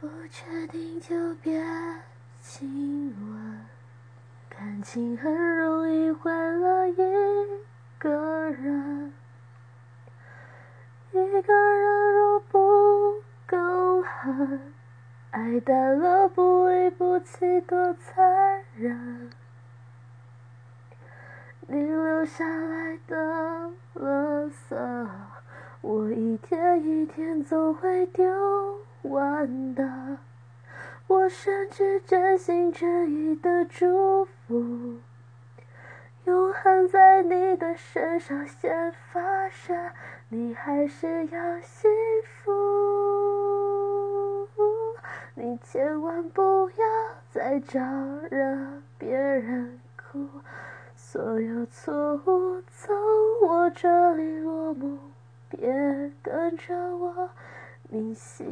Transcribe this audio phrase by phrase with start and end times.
[0.00, 1.62] 不确定就别
[2.40, 3.66] 亲吻，
[4.48, 6.96] 感情很容易坏了一
[7.98, 8.08] 个
[8.48, 9.12] 人。
[11.12, 14.72] 一个人若不够狠，
[15.32, 19.30] 爱淡了不离不弃多残忍。
[21.66, 25.08] 你留下来的垃圾，
[25.82, 28.24] 我一天一天总会丢
[29.02, 30.18] 完的。
[31.06, 34.98] 我甚至真心真意的祝福，
[36.24, 39.90] 永恒在你的身上先发生，
[40.28, 41.90] 你还是要幸
[42.24, 42.52] 福。
[45.34, 46.86] 你千万不要
[47.30, 47.80] 再招
[48.30, 50.28] 惹别人哭。
[50.94, 52.94] 所有错误从
[53.42, 54.96] 我这里落幕，
[55.48, 57.30] 别跟着我，
[57.88, 58.14] 你。